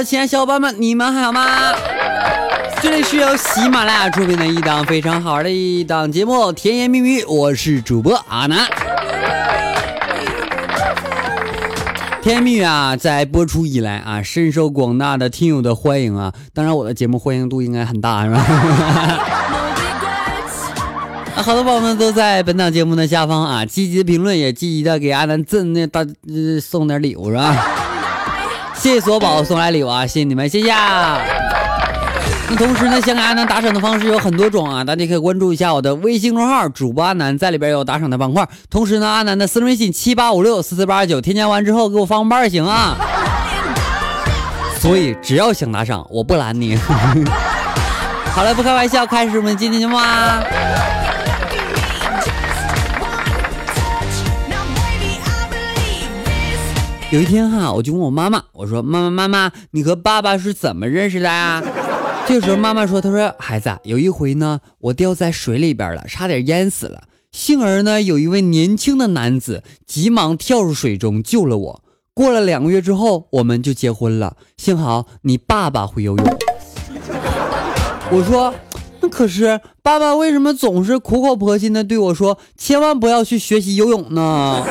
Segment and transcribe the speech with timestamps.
[0.00, 1.44] 亲爱的小伙伴们，你们好吗？
[2.80, 8.66] 这里是由喜马拉雅出品的一档非常好玩的一档节目《甜言蜜语》，我是主播阿南。
[12.22, 16.32] 甜言蜜语啊，在播出以来啊，深受广大的听友的欢迎啊。
[16.54, 18.38] 当然，我的节目欢迎度应该很大，是吧？
[21.36, 27.71] 啊， 好多宝宝们都在本档节目的下方啊，积极的评论，也积极的给阿南赠那大呃送点礼物，是吧？
[28.82, 30.74] 谢谢所有宝送来礼物啊，谢谢你们，谢谢。
[30.74, 38.44] 那同时呢，想给阿南打赏的方式有很多种啊，大家可以关注一下我的微信公众号主播阿南，在里边有打赏的板块。
[38.68, 42.96] 同时呢，阿南的私人微信七八五六四四八九，添加完之后给我发红包也行啊。
[44.80, 46.76] 所以只要想打赏，我不拦你。
[48.34, 50.42] 好了，不开玩笑，开始我们今天节目啊。
[57.12, 61.62] 有一天哈，我就问我妈妈，我说：“妈妈妈妈，你和爸爸是怎么认识的呀？”
[62.26, 67.02] 这个时候妈妈说：“她说孩子，有一回呢，我掉在水里边了，差点淹死了。
[67.30, 71.84] 幸而呢，有一位年轻的男子急忙跳入水中救了我。
[72.14, 74.38] 过了两个月之后，我们就结婚了。
[74.56, 76.38] 幸好你爸爸会游泳。”
[78.10, 78.54] 我说
[79.02, 84.64] ：“那可是爸爸为什么总是苦口婆心的对我说，千万不要去学习游泳呢？”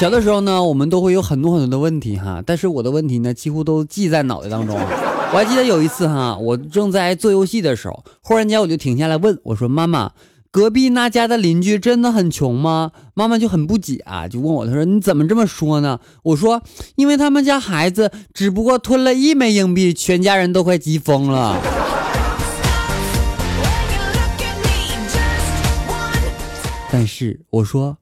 [0.00, 4.74] 小的时候呢，我们都会有很多很多的问题哈，但是我的问题呢，几乎都记在脑袋当中。
[4.74, 10.12] 我还记得有一次哈，我正在做游戏的时候，忽然间我就停下来问我说：“妈妈，
[10.50, 16.62] 隔壁那家的邻居真的很穷吗？”妈妈就很不解啊，就问我，她说：“你怎么这么说呢？”我说
[16.96, 21.60] ：“因为他们家孩子只不过吞了一枚硬币，全家人都快急疯了。”
[26.90, 27.98] 但是我说，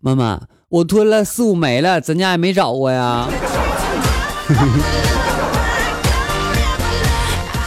[0.00, 0.42] 妈妈。
[0.70, 3.28] 我吞了四五枚了，咱家也没找过呀。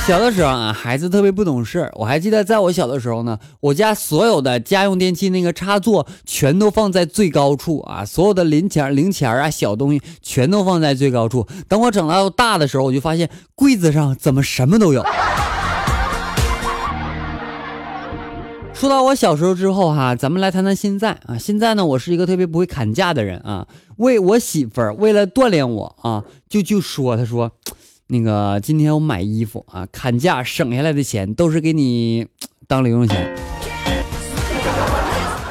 [0.08, 11.46] 小的时候啊，孩子特别不懂事我还记得，在我小的时候呢，我家所有的家用电器那个插座全都放在最高处啊，所有的零钱、零钱啊、小东西全都放在最高处。
[11.68, 15.06] 等我长到大的时候，我就发现柜子上怎么什么都有。
[18.74, 21.38] 说到我小时候之后哈，咱们来谈谈现在啊。
[21.38, 23.66] 现在呢，我是一个特别不会砍价的人啊。
[23.98, 27.52] 为我媳妇儿为了锻炼我啊，就就说他说，
[28.08, 32.28] 那个今天我买衣服啊，砍价省下来的钱都是给你
[32.68, 33.34] 当零用钱。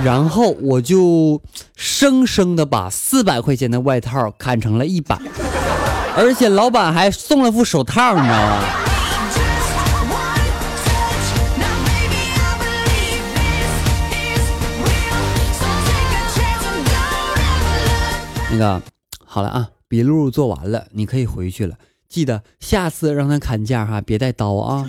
[0.05, 1.41] 然后我就
[1.77, 5.19] 生生的把四百块钱的外套砍成了一百，
[6.17, 8.63] 而且老板还送了副手套，你知道吗？
[19.25, 21.77] 好了啊，笔录做完了，你可以回去了。
[22.09, 24.87] 记得下次让他砍价哈，别带刀啊。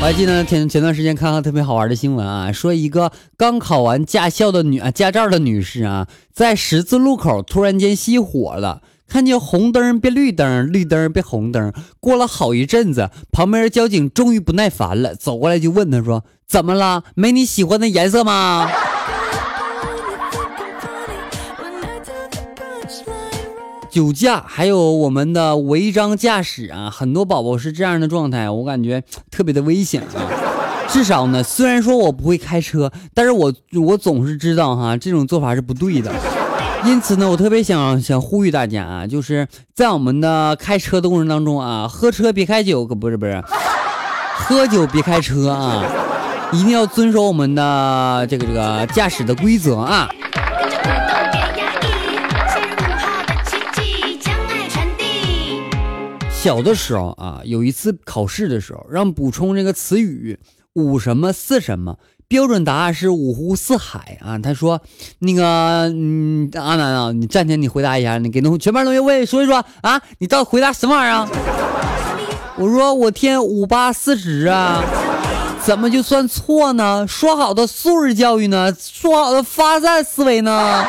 [0.00, 8.82] 我还记得前前段时间看到特别好玩的新闻啊，说一个刚考完驾校的女驾照的女士啊，在十字路口突然间熄火了。
[9.06, 17.04] 看见红灯变绿灯，绿灯变红灯，过了好一阵子，旁边交警终于不耐烦了，走过来就问他说：“怎么了？
[17.14, 18.68] 没你喜欢的颜色吗？”
[23.90, 30.86] 酒驾还有我们的违章驾驶啊，很多宝宝是这样的状态，我感觉特别的危险啊。
[30.90, 33.54] 至少呢，虽然说我不会开车，但是我
[33.86, 36.12] 我总是知道哈，这种做法是不对的。
[36.86, 43.42] 因此呢，我特别想想呼吁大家啊，就是在我们的开车的过程当中啊，喝车别开酒，可不是不是，
[44.34, 45.82] 喝酒别开车啊，
[46.52, 50.08] 一定要遵守我们的这个这个驾驶的规则啊。
[56.30, 60.38] 小的时候啊，有一次考试的时候，让补充这个词语
[60.74, 61.96] 五什么四什么。
[62.26, 64.38] 标准答案是五湖四海啊！
[64.38, 64.80] 他说
[65.20, 71.28] ：“那个，嗯，阿南啊，你暂停，你回答一下，你给那全班同学问说一说啊，你到底回答什么玩意儿？”
[72.56, 74.82] 我说：“我填五八四十啊，
[75.62, 77.06] 怎么就算错呢？
[77.06, 78.74] 说好的素质教育呢？
[78.80, 80.84] 说好的发散思维呢？”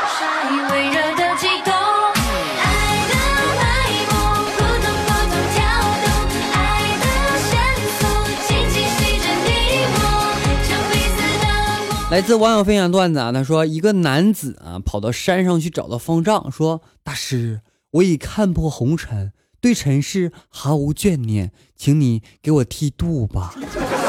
[12.15, 17.59] 来自网友分享段子啊，他说一个男子啊跑到山上去找到方丈，说大师，
[17.91, 23.53] 我已看破红尘，对尘世毫无眷念，请你给我剃度吧。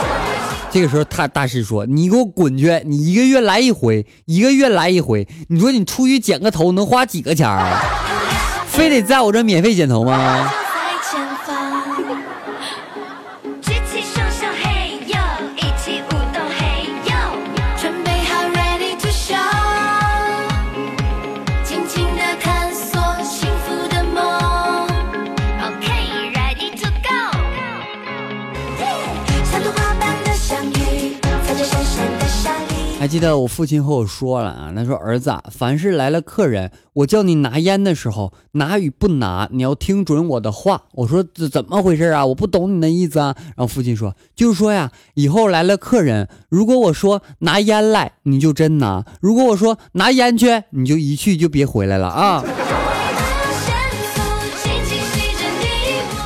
[0.71, 2.81] 这个时候，他大师说：“你给我滚去！
[2.85, 7.83] 你一个月来一回，一个月来一回，你说你出去剪个头能花几个钱啊？
[8.69, 10.49] 非得在我这免费剪头吗？”
[33.07, 40.83] 还记得我父亲和我说了啊，他说儿子，啊，凡是来了客人，我叫你拿烟的时候，拿与不拿，你要听准我的话。
[40.91, 42.27] 我说这怎么回事啊？
[42.27, 43.33] 我不懂你的意思啊。
[43.39, 52.43] 然后父亲说，就是说呀，以后来了客人，如果我说拿烟来，你就真拿；如果我说拿烟去，你就一去就别回来了啊。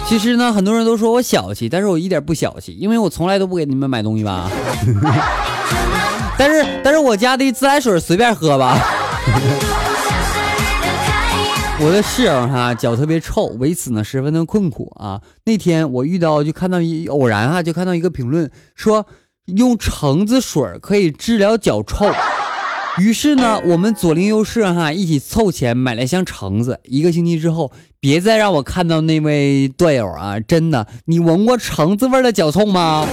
[0.06, 4.50] 其实呢，很多人都说我小气，但是我一点不小气，因为我从来都不给你们买东西吧。
[6.40, 8.74] 但是，但是我家的自来水随便喝吧。
[11.78, 15.20] 我的室友哈脚特别臭，为此呢十分的困苦啊。
[15.44, 19.06] 那天我遇到就看到一偶然哈就看到一个评论说
[19.44, 22.10] 用橙子水可以治疗脚臭，
[22.96, 26.80] 于是呢我们左邻右舍哈一起凑钱买了箱橙子。
[26.84, 27.70] 一个星期之后，
[28.00, 30.40] 别再让我看到那位段友啊！
[30.40, 33.06] 真的，你闻过橙子味的脚臭吗？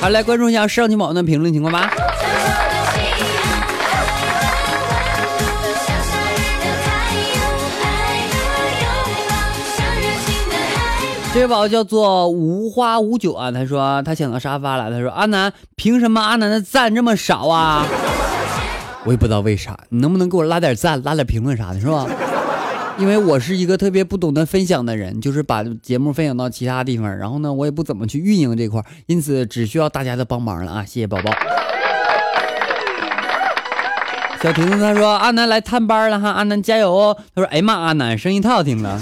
[0.00, 1.90] 好，来关注一下上期宝的评论情况吧。
[11.32, 14.90] 这位宝宝叫做无花无酒啊，他说他抢到沙发了。
[14.90, 17.86] 他说阿南，凭什么阿南的赞这么少啊？
[19.04, 22.06] 我也不知道为啥，你能不能给我拉点赞、拉点评论啥的，是吧？
[22.98, 30.84] 因为我是一个特别不懂得分享的人，就是把节目分享到其他地方，然后呢，我也不怎么去运营这块，因此只需要大家的帮忙了啊！
[30.84, 31.32] 谢谢宝宝。
[34.42, 37.16] 小婷婷她说阿南来探班了哈，阿南加油哦！
[37.34, 39.00] 他说哎呀妈，阿南声音太好听了。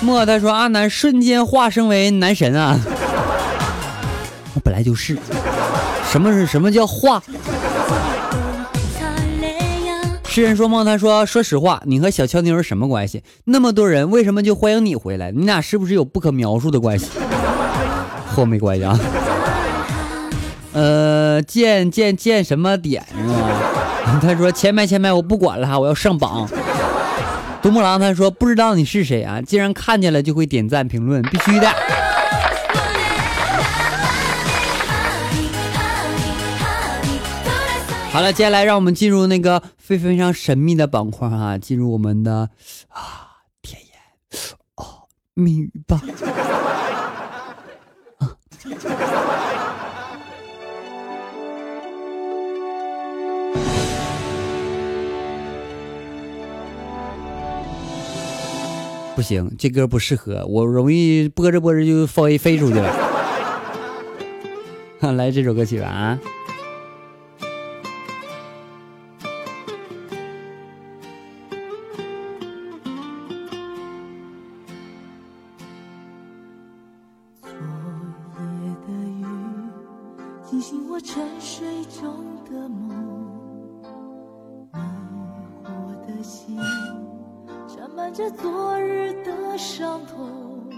[0.00, 2.78] 莫他说阿南瞬间化身为男神啊！
[4.54, 5.18] 我本来就是，
[6.10, 7.22] 什么是什么叫化？
[10.28, 13.22] 诗人说梦，他说：“说实话，你和小乔妞是什么关系？
[13.44, 15.32] 那么多人，为什么就欢迎你回来？
[15.32, 17.06] 你俩是不是有不可描述的关系？
[18.28, 18.98] 和我没关系啊。
[20.74, 23.50] 呃，见见见什么点是吗？
[24.22, 26.48] 他说前排前排我不管了哈，我要上榜。
[27.60, 31.68] 独木狼他说不知道你是谁啊，既然看见了就会点赞评论，必须的。”
[38.18, 42.50] 好了，接下来让我们进入那个非非常神秘的板块啊，进入我们的
[42.88, 43.92] 啊甜言
[44.74, 46.02] 哦蜜语吧。
[59.14, 62.92] 不行，这歌不适合我，容易播着播着就飞飞出去了。
[65.14, 66.18] 来这首歌曲吧啊。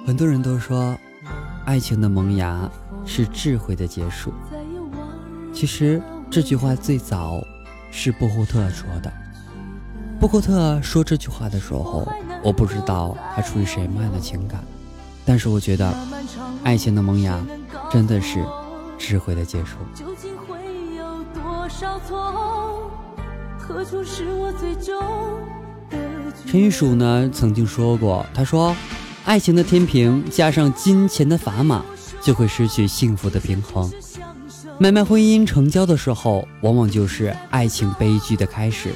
[0.06, 0.94] 很多人都说，
[1.64, 2.70] 爱情的萌芽
[3.06, 4.30] 是智慧的结束。
[5.50, 7.40] 其实这句话最早
[7.90, 9.10] 是波赫特说的。
[10.18, 12.06] 波赫特说这句话的时候，
[12.42, 14.62] 我不知道他出于什么样的情感，
[15.24, 15.94] 但是我觉得，
[16.62, 17.40] 爱情的萌芽
[17.90, 18.44] 真的是
[18.98, 19.78] 智慧的结束。
[26.46, 28.74] 陈玉书呢曾经说过，他说。
[29.26, 31.84] 爱情的天平加上金钱的砝码，
[32.22, 33.88] 就会失去幸福的平衡。
[34.78, 38.90] 买卖婚姻成交的时候，往往就是爱情悲剧的开始。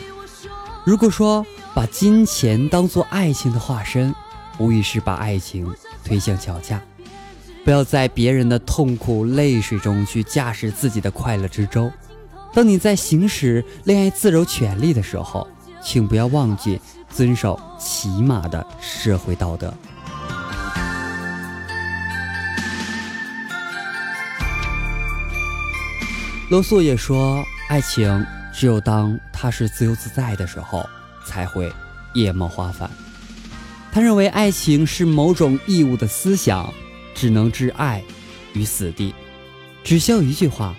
[0.83, 4.13] 如果说把金钱当做爱情的化身，
[4.59, 5.71] 无疑是把爱情
[6.03, 6.81] 推向桥架。
[7.63, 11.93] 不要在别人的痛苦泪水中去驾驶自己的快乐之舟。
[12.55, 15.47] 当你在行使恋爱自由权利的时候，
[15.83, 16.81] 请不要忘记
[17.15, 19.73] 遵守起码的社会道德。
[26.51, 30.85] 罗素也说，爱情只有当它是自由自在的时候，
[31.25, 31.73] 才会
[32.15, 32.91] 夜梦花繁。
[33.93, 36.73] 他认为爱情是某种义务的思想，
[37.15, 38.03] 只能置爱
[38.53, 39.15] 于死地。
[39.85, 40.75] 只需要一句话：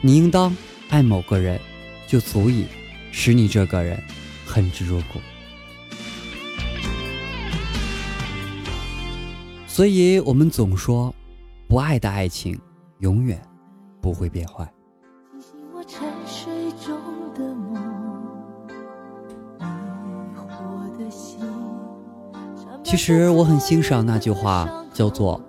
[0.00, 0.56] 你应当
[0.88, 1.60] 爱某个人，
[2.06, 2.64] 就足以
[3.12, 4.02] 使你这个人
[4.46, 5.20] 恨之入骨。
[9.74, 11.12] 所以，我们总说，
[11.66, 12.56] 不爱的爱情
[13.00, 13.42] 永远
[14.00, 14.72] 不会变坏。
[22.84, 25.42] 其实我很欣赏那句话，叫做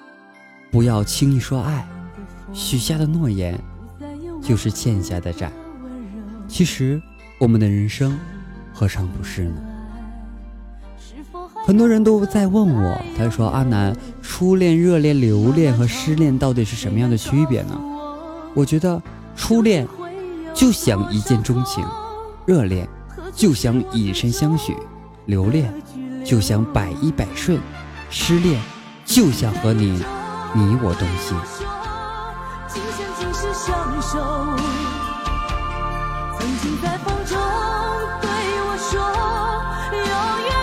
[0.70, 1.88] “不要轻易说爱，
[2.52, 3.58] 许下的诺言
[4.42, 5.50] 就是欠下的债。”
[6.46, 7.00] 其实
[7.40, 8.18] 我们的人生
[8.74, 9.73] 何尝不是呢？
[11.66, 17.80] 很多人都在问我，他说：“阿南，初恋、热恋、留恋和失恋到底是什么样的区别呢？”
[18.54, 19.02] 我觉得。
[19.36, 19.84] 初恋
[20.54, 21.84] 就想一见钟情，
[22.46, 22.88] 热恋
[23.34, 24.76] 就想以身相许，
[25.26, 25.74] 留恋
[26.24, 27.58] 就想百依百顺，
[28.10, 28.62] 失恋
[29.04, 30.00] 就想和你
[30.54, 31.34] 你我东西。
[36.38, 37.36] 曾经在风中
[38.22, 38.30] 对
[38.62, 39.00] 我说，
[39.90, 39.98] 永
[40.46, 40.54] 远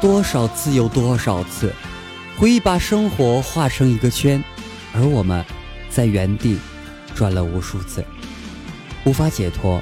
[0.00, 1.72] 多少次有多少次，
[2.38, 4.42] 回忆把生活画成一个圈，
[4.94, 5.44] 而我们
[5.90, 6.58] 在原地
[7.14, 8.04] 转了无数次，
[9.04, 9.80] 无法解脱，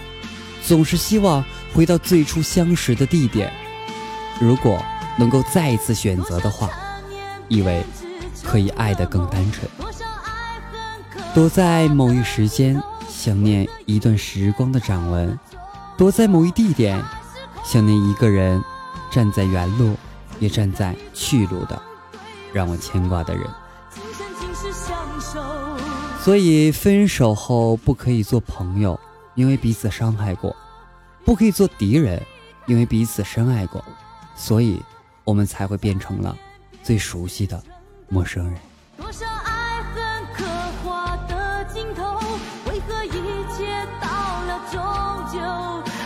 [0.64, 3.52] 总是希望回到最初相识的地点。
[4.40, 4.82] 如果
[5.18, 6.70] 能够再一次选择的话，
[7.48, 7.84] 以为
[8.42, 9.68] 可以爱得更单纯。
[11.34, 15.36] 躲在某一时间，想念一段时光的掌纹；
[15.98, 17.02] 躲在某一地点。
[17.64, 18.62] 想念一个人，
[19.10, 19.96] 站在原路，
[20.38, 21.80] 也站在去路的，
[22.52, 23.44] 让我牵挂的人。
[26.20, 28.98] 所以分手后不可以做朋友，
[29.34, 30.54] 因为彼此伤害过；
[31.24, 32.22] 不可以做敌人，
[32.66, 33.84] 因为彼此深爱过。
[34.36, 34.82] 所以，
[35.24, 36.36] 我们才会变成了
[36.82, 37.60] 最熟悉的
[38.08, 38.60] 陌生人。
[38.96, 40.44] 多少爱恨刻
[40.84, 42.20] 画的镜头，
[42.66, 43.10] 为何一
[43.56, 44.80] 切到了终
[45.32, 45.40] 究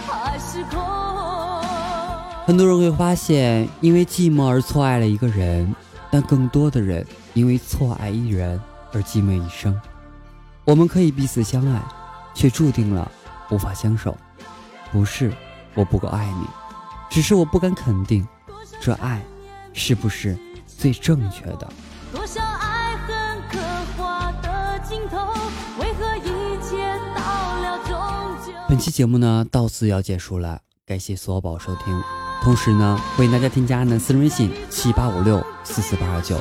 [0.07, 1.08] 还是空？
[2.49, 5.77] 很多人会发现，因为寂寞而错爱了一个人，
[6.11, 8.59] 但更多的人因为错爱一人
[8.91, 9.79] 而寂寞一生。
[10.65, 11.79] 我们可以彼此相爱，
[12.33, 13.13] 却注定了
[13.51, 14.17] 无法相守。
[14.91, 15.31] 不是
[15.75, 16.47] 我不够爱你，
[17.11, 18.27] 只是我不敢肯定，
[18.81, 19.23] 这爱
[19.75, 20.35] 是不是
[20.67, 21.71] 最正确的。
[22.11, 23.59] 多少爱恨刻
[23.99, 25.19] 画的镜头，
[25.79, 28.59] 为何一切到了终究？
[28.71, 32.03] 本期节目呢，到此要结束了，感谢所有宝收听。
[32.43, 36.41] 同时呢，欢迎大家添加阿南私人微信七八五六四四八二九，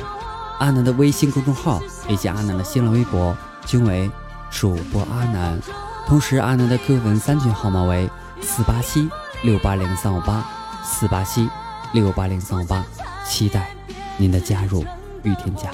[0.58, 3.36] 阿南的微信公众号以及阿南的新浪微博
[3.66, 4.10] 均为
[4.50, 5.60] 主播阿南。
[6.06, 8.08] 同时，阿南的 QQ 粉三群号码为
[8.40, 9.10] 四八七
[9.42, 10.42] 六八零三五八
[10.82, 11.46] 四八七
[11.92, 12.82] 六八零三五八，
[13.26, 13.70] 期待
[14.16, 14.86] 您的加入
[15.24, 15.68] 与添加。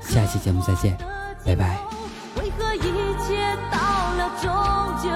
[0.00, 0.96] 下期节目再见，
[1.44, 1.80] 拜拜。
[2.36, 2.80] 为何一
[3.26, 4.52] 切到了终
[5.02, 5.10] 究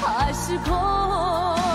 [0.00, 1.69] 还是空？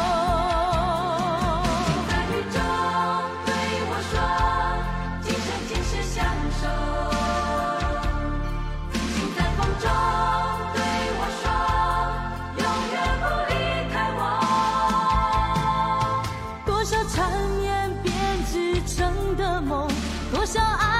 [20.31, 20.94] 多少爱。